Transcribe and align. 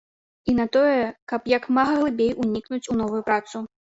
І 0.51 0.53
на 0.59 0.63
тое, 0.77 1.03
каб 1.33 1.41
як 1.57 1.67
мага 1.77 1.93
глыбей 1.99 2.31
унікнуць 2.45 2.83
у 2.95 3.01
новую 3.05 3.21
працу. 3.31 3.57